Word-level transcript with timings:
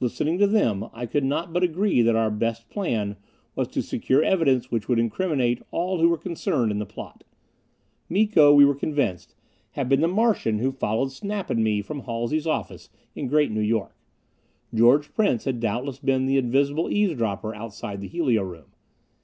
Listening 0.00 0.36
to 0.36 0.46
them 0.46 0.90
I 0.92 1.06
could 1.06 1.24
not 1.24 1.50
but 1.54 1.62
agree 1.62 2.02
that 2.02 2.14
our 2.14 2.30
best 2.30 2.68
plan 2.68 3.16
was 3.54 3.68
to 3.68 3.80
secure 3.80 4.22
evidence 4.22 4.70
which 4.70 4.86
would 4.86 4.98
incriminate 4.98 5.62
all 5.70 5.98
who 5.98 6.10
were 6.10 6.18
concerned 6.18 6.70
in 6.70 6.78
the 6.78 6.84
plot. 6.84 7.24
Miko, 8.10 8.52
we 8.52 8.66
were 8.66 8.74
convinced, 8.74 9.34
had 9.70 9.88
been 9.88 10.02
the 10.02 10.08
Martian 10.08 10.58
who 10.58 10.72
followed 10.72 11.10
Snap 11.10 11.48
and 11.48 11.64
me 11.64 11.80
from 11.80 12.00
Halsey's 12.00 12.46
office 12.46 12.90
in 13.14 13.28
Great 13.28 13.50
New 13.50 13.62
York. 13.62 13.96
George 14.74 15.14
Prince 15.14 15.44
had 15.46 15.58
doubtless 15.58 15.98
been 15.98 16.26
the 16.26 16.36
invisible 16.36 16.90
eavesdropper 16.90 17.54
outside 17.54 18.02
the 18.02 18.08
helio 18.08 18.42
room. 18.42 18.72